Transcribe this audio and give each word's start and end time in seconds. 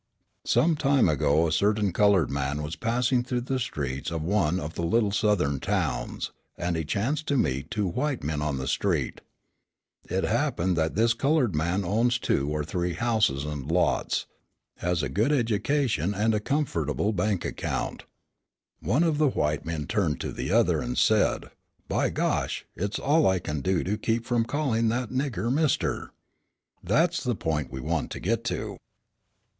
Some 0.47 0.75
time 0.77 1.07
ago 1.07 1.45
a 1.45 1.51
certain 1.51 1.93
coloured 1.93 2.31
man 2.31 2.63
was 2.63 2.75
passing 2.75 3.21
through 3.23 3.41
the 3.41 3.59
streets 3.59 4.09
of 4.09 4.23
one 4.23 4.59
of 4.59 4.73
the 4.73 4.81
little 4.81 5.11
Southern 5.11 5.59
towns, 5.59 6.31
and 6.57 6.75
he 6.75 6.83
chanced 6.83 7.27
to 7.27 7.37
meet 7.37 7.69
two 7.69 7.85
white 7.85 8.23
men 8.23 8.41
on 8.41 8.57
the 8.57 8.67
street. 8.67 9.21
It 10.09 10.23
happened 10.23 10.75
that 10.75 10.95
this 10.95 11.13
coloured 11.13 11.53
man 11.53 11.85
owns 11.85 12.17
two 12.17 12.49
or 12.49 12.63
three 12.63 12.93
houses 12.93 13.45
and 13.45 13.71
lots, 13.71 14.25
has 14.77 15.03
a 15.03 15.07
good 15.07 15.31
education 15.31 16.15
and 16.15 16.33
a 16.33 16.39
comfortable 16.39 17.13
bank 17.13 17.45
account. 17.45 18.05
One 18.79 19.03
of 19.03 19.19
the 19.19 19.29
white 19.29 19.65
men 19.67 19.85
turned 19.85 20.19
to 20.21 20.31
the 20.31 20.51
other, 20.51 20.81
and 20.81 20.97
said: 20.97 21.51
"By 21.87 22.09
Gosh! 22.09 22.65
It 22.75 22.95
is 22.95 22.99
all 22.99 23.27
I 23.27 23.37
can 23.37 23.61
do 23.61 23.83
to 23.83 23.99
keep 23.99 24.25
from 24.25 24.45
calling 24.45 24.87
that 24.87 25.11
'nigger' 25.11 25.53
Mister." 25.53 26.09
That's 26.83 27.23
the 27.23 27.35
point 27.35 27.71
we 27.71 27.81
want 27.81 28.09
to 28.13 28.19
get 28.19 28.43
to. 28.45 28.77